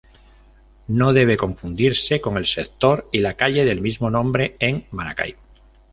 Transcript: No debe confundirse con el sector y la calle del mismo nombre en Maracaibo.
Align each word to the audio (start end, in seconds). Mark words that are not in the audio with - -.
No 0.87 1.13
debe 1.13 1.37
confundirse 1.37 2.21
con 2.21 2.37
el 2.37 2.47
sector 2.47 3.07
y 3.11 3.19
la 3.19 3.35
calle 3.35 3.65
del 3.65 3.81
mismo 3.81 4.09
nombre 4.09 4.55
en 4.57 4.83
Maracaibo. 4.89 5.37